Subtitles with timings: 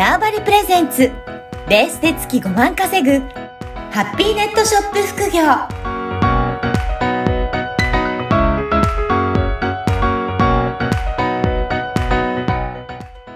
[0.00, 1.12] ターバリプレゼンツ
[1.68, 3.18] ベースで月5万稼ぐ
[3.90, 5.42] ハッピーネットショップ副業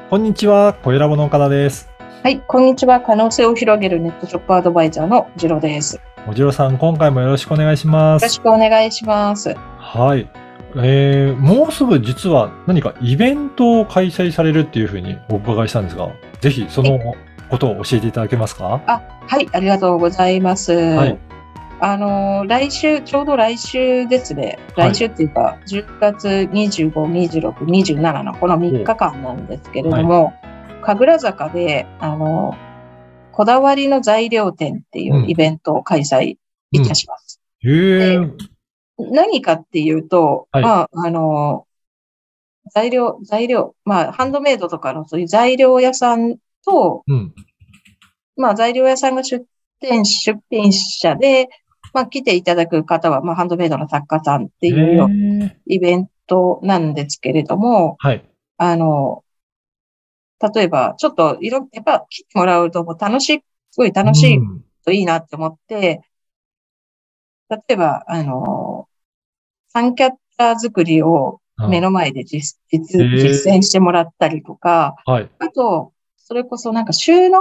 [0.09, 1.91] こんにちは、小ラボの岡田です。
[2.23, 3.03] はい、こんにちは。
[3.03, 5.96] 可能性を広げるネットショップアドバイザーのジロです。
[5.96, 8.23] よおじろさん、今回もよろしくお願いします。
[8.23, 9.55] ろしくお願いします。
[9.77, 10.44] はい。
[10.77, 16.09] えー、もうすぐ実は何かイベントを開催されるっていうふうにお伺いしたんですが、
[16.41, 16.98] ぜひその
[17.51, 18.80] ことを教えていただけますか？
[18.87, 20.73] はい、ありがとうございます。
[20.73, 21.18] はい。
[21.80, 24.59] あのー、来週、ちょうど来週ですね。
[24.77, 24.91] はい。
[24.92, 30.32] 来週っていうか、10月25、26、27のこの3日間なんですけれども、
[30.82, 36.37] 神楽坂で、あのー、こだわりの材料展っていうイベントを開催
[36.70, 37.41] いたします。
[37.62, 38.30] へー、
[38.98, 41.66] 何かっていうと、はいまあ、あの、
[42.73, 47.35] 材料、材料、まあ、ハンドメイドとかのそういう材料屋さんと、うん。
[48.37, 49.45] まあ、材料屋さんが出
[49.80, 51.49] 店、出品者で、
[51.93, 55.09] まあ、来ていただく方は、まあ、ハンドメイドの作家さんっていうよ
[55.66, 58.24] イベントなんですけれども、はい。
[58.57, 59.24] あの、
[60.40, 66.03] 例えば、ちょっと、いろ、やっぱ来てもらうともう楽しい、すごい楽しいうんといいなって思って、
[67.49, 68.88] 例えば、あの、
[69.75, 75.28] サンキャッチャー作りを目の前で実実実践してもらったりとか、はい。
[75.41, 77.41] あと、それこそなんか収納？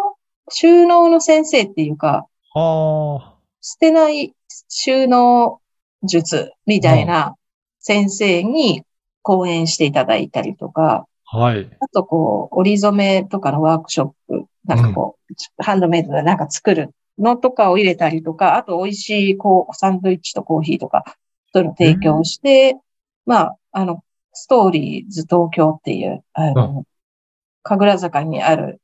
[0.50, 4.34] 収納の先生っていうか、は捨てない
[4.68, 5.62] 収納
[6.04, 7.36] 術みたいな
[7.80, 8.84] 先生に
[9.22, 11.38] 講演していただいたりとか、あ。
[11.38, 11.70] はい。
[11.80, 21.04] あとこう、折り染めとかのワークショップ、なんかこう、ハンドメイドでなんか作るのとかを入れたりとか、あと美味しいこう、サンドイッチとコーヒーとか、
[21.54, 22.78] そういうのを提供して、
[23.26, 26.86] まあ、あの、ストーリーズ東京っていう、あの、
[27.62, 28.82] 神楽坂にある、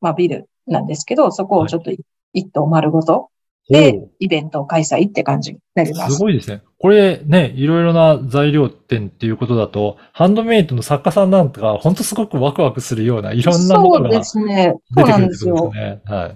[0.00, 1.90] まあビルなんですけど、そこをちょっと
[2.32, 3.28] 一棟丸ごと
[3.68, 6.20] でイベントを開催って感じになりますす。
[6.20, 6.62] ごいですね。
[6.78, 14.74] これね、いろいろな材料店っていうことだと、ハンドメイドの作家さんなんかが、本当すごくワクワクするような、いろんなものがそうですね。
[14.96, 15.76] そうなんですよです。
[15.76, 16.00] ね。
[16.06, 16.28] はい。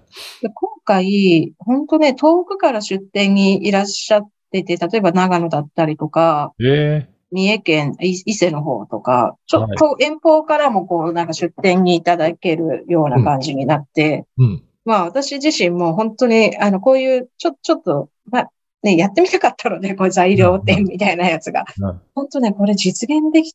[0.42, 4.28] で今回、本当ね、遠くから出店にいらっしゃっ
[4.62, 9.70] てて、例えば長野だったりとか、え三重県、い伊勢の方とか、ちょはい。
[9.72, 14.62] っと遠方からもこう、なんか出店にいただけるような感じになって、ー、うん。
[14.84, 18.50] まあ私自身も本当に、あの、こういう、ちょ、ちょっと、まあ、
[18.84, 21.64] ね、やってみたかったので、こういう材料店みたいなやつが。
[21.80, 22.00] うん。
[22.14, 23.54] 本当ね、これ実現でき、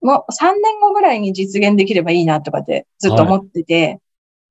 [0.00, 3.98] もう3年後ぐらいに実現できればいいなとかってずっと思ってて、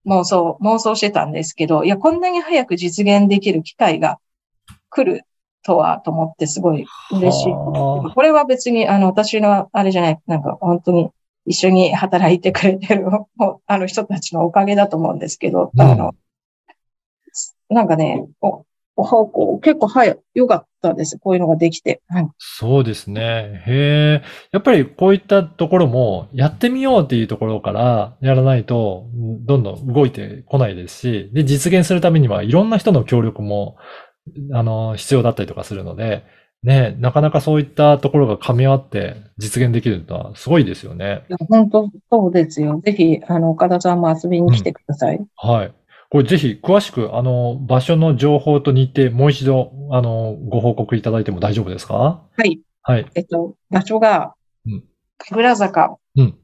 [0.05, 4.19] 妄想、妄想してたんですけど、いや、こんなに早く実現できる機会が
[4.89, 5.23] 来る
[5.65, 7.51] とは、と思ってすごい嬉しい。
[7.51, 11.09] はあこれは別に、あの、私の、あれじゃない、なんか本当に
[11.45, 13.07] 一緒に働いてくれてる、
[13.65, 16.15] あの人たちのおかげだと思うんですけど、うんあの、
[17.69, 18.65] なんかね、お、
[18.97, 21.19] お方向、結構早い、良かったです。
[21.19, 22.01] こういうのができて。
[22.07, 22.27] はい。
[22.37, 23.61] そうですね。
[23.65, 24.23] へえ。
[24.51, 33.75] やっぱりこういったところもやってみようっていうところからやらないと、うんどんどん動いてこないですし、で、実現するためにはいろんな人の協力も、
[34.53, 36.23] あの、必要だったりとかするので、
[36.63, 41.23] ね、なかなかそういったところが噛み合って実現できるのはすごいですよね。
[41.29, 42.81] いや本当そうですよ。
[42.83, 45.23] ぜひ、あの、岡田さんも遊びに来てください。
[45.35, 45.73] はい。
[46.09, 52.23] これぜひ詳しく、あの、場所の情報と日程、もう一度、あの、ご報告いただいても大丈夫ですか？
[52.35, 52.61] はい。
[52.81, 53.05] はい。
[53.15, 54.33] えっと、場所が
[54.65, 54.83] うん、
[55.17, 56.35] 神楽坂、うん。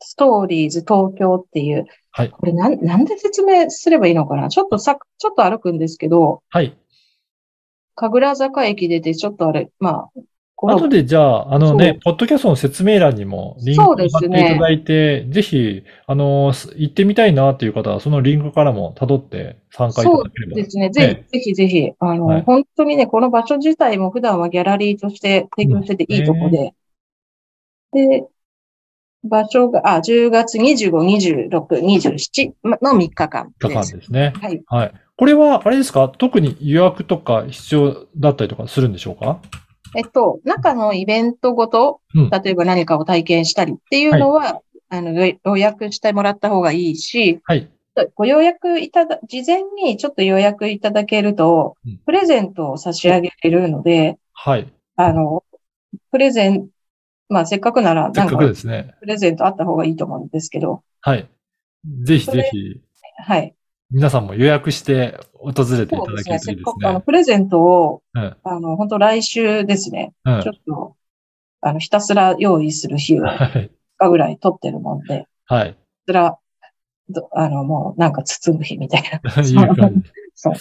[0.00, 2.30] ストーリーズ東京っていう、はい。
[2.30, 4.48] これなん、なんで説明すればいいのかな？
[4.48, 6.76] ちょっとさ、ちょっと歩くんですけど、はい。
[7.94, 10.22] 神楽坂駅出て、ちょっとあれ、まあ、
[10.64, 20.54] 後でじゃあ、あのねそう、ポッドキャストの説明欄にもリンクを貼っていただいて、ぜひ、あの、す行ってみたいなっていう方は、そのリンクからも辿って参加いたそうだければ。
[20.54, 20.90] ですね。
[20.90, 22.42] ぜひ、ぜひぜひ、あの、はい。
[22.42, 26.74] 本当にね、この場所自体も普段はギャラリーとして提供してていいとこで、
[27.92, 28.28] で、
[29.24, 32.52] 場所が、あ、10月25、26、27
[32.82, 33.92] の3日間3日です。
[33.94, 34.32] 間ですね。
[34.40, 34.62] はい。
[34.66, 34.92] はい。
[35.16, 36.08] これは、あれですか？
[36.08, 39.40] 特に予約とか必要だったりとかするんでしょうか？
[39.94, 47.68] えっと、中のイベントごと、うん例えば何かを体験したりっていうのは、あの、予予約してもらった方がいいし、はい。
[48.14, 54.72] ご予約いただ、事前にちょっと予約いただけるとうん、プレゼントを差し上げれるので、はい。
[54.96, 55.44] あの、
[56.10, 56.68] プレゼン、
[57.32, 58.94] まあせっかくなら、なんかくですね。
[59.00, 61.28] プレゼントあった方がいいと思うんですけど、はい。
[62.04, 62.80] ぜひぜひ、
[63.26, 63.54] はい。
[63.90, 65.86] 皆さんも予約して訪れていたですね。
[65.88, 67.04] だけるといいでせっかく、あの、すね。
[67.06, 68.36] プレゼントを、うん。
[68.42, 70.12] あの、本当来週ですね。
[70.24, 70.96] うんちょっと、
[71.60, 73.36] あの、ひたすら用意する日を はい。
[73.38, 75.74] 2日ぐらい取ってるもんで、ひはい。
[75.74, 76.38] たすら、
[77.08, 79.32] どあの、もうなんか包む日みたいな。
[79.42, 80.10] いう感じ。
[80.34, 80.54] そう。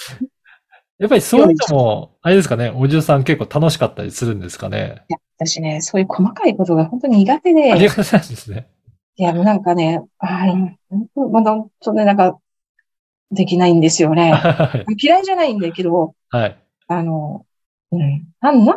[1.00, 5.04] やっぱりそういうのも、あれですかね、おじゅさん結構楽しかったりするんですかね。
[5.46, 8.68] 私ね、そういう細かいことが本当に苦手で、ありがたいですね。
[9.18, 12.40] いや、もうなんかね、あの、本当まだ本当ね、なんか、
[13.32, 14.34] できないんですよね。
[14.34, 14.96] はい。
[15.02, 16.58] 嫌いじゃないんだけど、はい。
[16.88, 17.46] あの、
[17.92, 18.76] うん、なんな、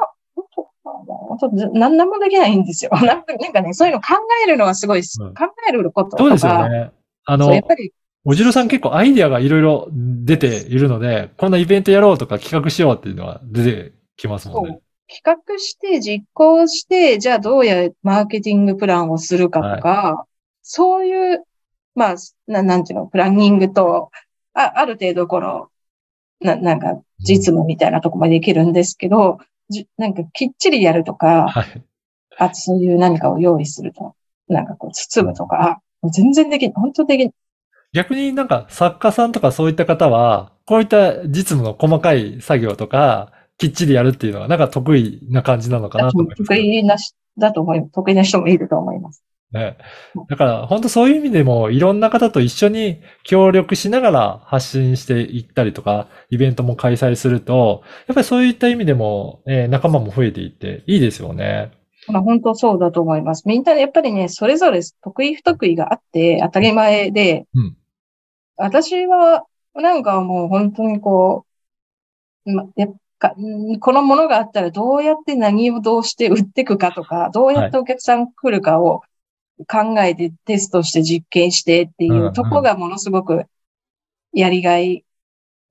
[1.07, 2.91] 本当何でもできないんですよ。
[2.93, 4.15] なんかなんかね、そういうの考
[4.47, 6.93] えるのはすごい、うん考えることとか、そうですよね。
[7.27, 7.93] あのやっ、ぱり、
[8.25, 14.81] おじろさん結構アイディアがいろいろ出ているので、こんなイベントやろうとか企画しようっていうのは出てきますもんね。
[15.09, 20.27] 企画して、実行して、じゃあどうやマーケティングプランをするかとか、
[20.63, 21.45] そういう、
[21.95, 22.15] まあ、
[22.47, 24.11] ななんていうの、プランニングと、
[24.55, 25.69] あある程度この、
[26.41, 31.83] ななんか、実務みたいなとこまでできるんですけど、じなんかきっちりやるとか、はい。
[32.37, 34.15] あとそういう何かを用意すると、
[34.49, 35.81] なんかこう包むとか、
[36.13, 36.73] 全然できない。
[36.75, 37.35] 本当できない。
[37.93, 47.93] 逆になんか作家さんとかそういった方は、こういった実務の細かい作業とか、きっちりやるっていうのはなんか得意な感じなのかなと思います得意なし、だと思います。
[47.93, 49.25] 得意な人もいると思います。
[49.53, 49.77] ね。
[50.29, 61.73] だから本当そういう意味でもいろんな方と一緒に協力しながら発信していったりとか、イベントも開催すると、やっぱりそういった意味でも、えー仲間も増えていっていいですよね。
[62.09, 63.45] まあ本当そうだと思います。
[63.47, 67.77] みんなやっぱりね、それぞれ得意不得意があって当たり前で、うん
[68.57, 71.45] 私はなんかもう本当にこ
[72.47, 72.95] う、ま、やっ
[73.29, 79.03] ぱうんこのものがあったらどうやって何をどうして売っていくかとか、どうやってお客さん来るかを
[79.69, 83.47] 考えてテストして実験してっていうとこがものすごく
[84.33, 85.05] やりがい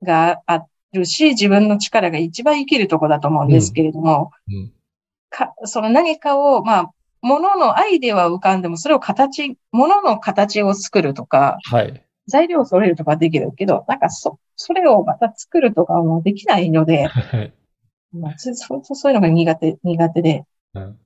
[0.02, 4.72] があるし、自分の力が一番生きるとこだと思うんですけれども、うん。
[5.30, 6.92] か、その何かを、まあ、
[7.22, 12.04] もののアイデアは浮かんでも、それを形、ものの形を作るとか、はい。
[12.28, 17.54] 材料を揃えるとかはできるけど、なんかそ、それをまた作るとかはもうできないので、はい。
[18.14, 20.44] まあ、そそそういうのが苦手、苦手で。
[20.74, 21.00] うん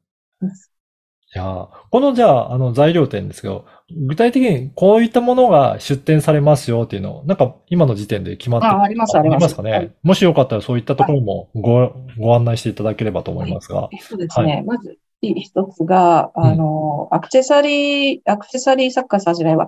[1.36, 13.90] いやーこのじゃあ、あの材料点ですけど、具体的にこういったものが出展されますよっていうのを、なんか今の時点で決まってるあありますありますかね、はいもしよかったらそういったところもご、ご案内していただければと思いますが。
[14.00, 14.64] そうですね。
[14.66, 19.68] まず、一つが、あの、アクセサリー、アクセサリー作家さんじゃないわ。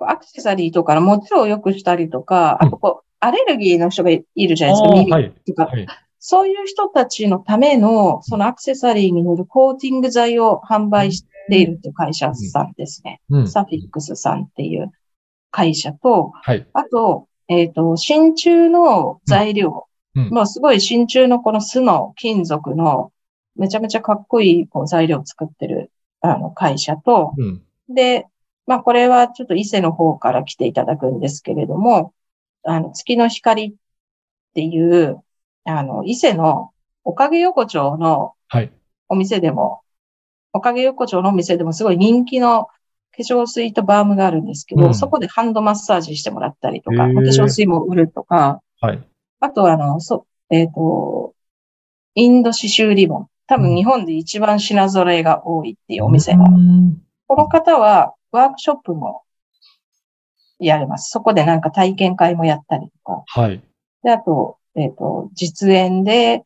[0.00, 5.40] アクセサリーとかの持ちを良くしたりとか、うんあとこう、アレルギーの人がいるじゃないですか。
[5.46, 5.66] とか。
[5.66, 5.86] はい。
[6.18, 13.20] そういう人たちのための、そのアクセサリーに塗るコーティング剤を販売しているという会社さんですね。
[13.28, 13.48] うん。
[13.48, 14.90] サフィックスさんっていう
[15.50, 16.66] 会社と、はい。
[16.72, 19.86] あと、えっ、と、真鍮の材料、
[20.16, 20.30] うん。
[20.30, 23.12] まあすごい真鍮のこの巣の金属の
[23.56, 27.62] めちゃめちゃかっこいいこう材料を作ってるあの会社と、うん。
[27.88, 28.26] で、
[28.66, 32.12] まあこれはちょっと伊勢の方から来ていただくんですけれども、
[32.62, 33.74] あの、月の光っ
[34.54, 35.22] ていう、
[35.64, 36.70] あの、伊勢の
[37.04, 38.72] おかげ横丁のはい。
[39.08, 39.82] お店でも、
[40.52, 49.02] おかげ横丁のお店でもすごい人気の化粧水とバームがあるんですけど、うんそこでハンドマッサージしてもらったりとか、化粧水も売るとか、はい。
[49.40, 51.34] あとあの、そ、えっ、と、
[52.14, 53.28] インド刺繍リボン。
[53.46, 56.44] 多分日本で一番品揃えが多いっていうお店が。
[56.44, 59.22] うんこの方はワークショップも
[60.58, 61.10] やれます。
[61.10, 63.22] そこでなんか体験会もやったりとか。
[63.26, 63.62] はい。
[64.02, 66.42] で、あと、えっ、と、実演で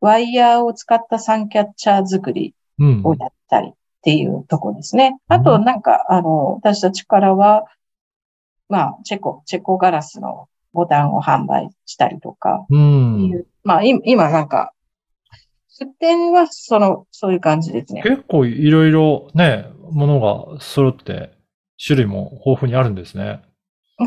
[0.00, 3.00] ワイヤーを使ったサンキャッチャー作りうん。
[3.04, 3.72] をやったりっ
[4.02, 5.16] ていうとこですね。
[5.28, 7.64] あと、なんか、あの、私たちからは、
[8.68, 13.44] まあ、チェコ、チェコガラスのボタンを販売したりとか、うん。
[13.64, 14.72] まあ、い今なんか、
[15.78, 18.02] 出店はその、そういう感じですね。
[18.02, 20.20] 結構いろいろね、もの
[20.54, 21.32] が揃って、
[21.84, 23.42] 種類も豊富にあるんですね。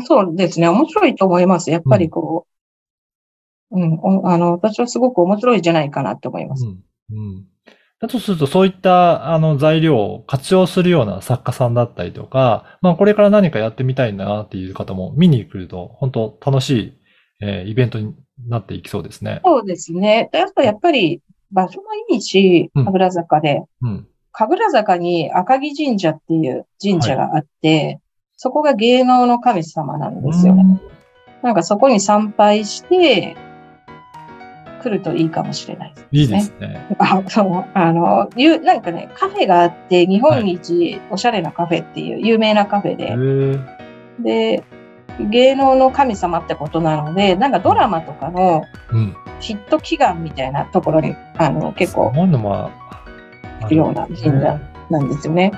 [0.04, 0.68] そうですね。
[0.68, 1.70] 面白いと思います。
[1.70, 2.46] やっぱりこ
[3.70, 6.64] う、うん、おあの、私はすごく面白いんじゃないかなと思います。
[6.64, 6.82] うん。
[7.10, 7.44] うん。
[8.00, 16.92] だとすると、そういった、あの、材料を活用するような作家さんだったりとか、まあ、これから何かやってみたいなっていう方も見に来ると、本当楽しい、
[17.40, 18.14] えーイベントに
[18.48, 19.40] なっていきそうですね。
[19.44, 20.30] そうですね。
[20.54, 21.20] とやっぱり
[21.52, 24.08] 場所もいいし、うん神楽坂で、うん。
[24.32, 28.00] 神楽坂に赤城神社っていう神社があって、
[28.36, 30.80] そこが芸能の神様なんですよね。
[31.42, 33.36] なんかそこに参拝して、
[34.82, 36.08] 来るといいかもしれないです、ね。
[36.12, 36.86] いいですね。
[36.98, 43.64] あ、の、いう、なんかね、カフェがあって、日本一おしゃれなカフェっていう有名なカフェへで、ー
[44.20, 44.64] で、
[45.18, 49.16] 芸能の神様ってことなので、なんかドラマとかのうん。
[49.38, 52.70] ヒット祈願みたいなところに、あの、結構そういうのもあ
[53.60, 54.58] 行くような神社
[54.88, 55.52] なんですよね。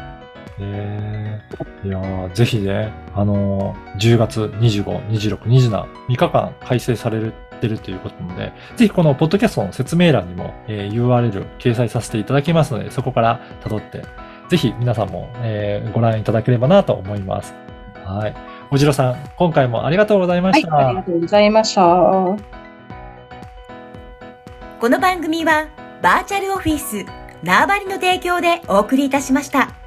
[0.61, 14.03] えー、いやーぜひね、あのー10月25、26、27、3日間開催されてるということなので、ぜひこのポッドキャストの説明欄にも、えー URL 掲載させていただきますので、そこから辿って、
[14.49, 17.55] ぜひ皆さんも、えーご覧いただければなと思います。
[18.05, 18.35] はい。
[18.71, 20.89] おじろさん、今回もありがとうございまはい、した。
[20.89, 21.83] ありがとうございました。
[24.81, 25.69] この番組は
[26.03, 27.05] バーチャルオフィス
[27.43, 29.78] 縄張りの提供でお送りいたしました。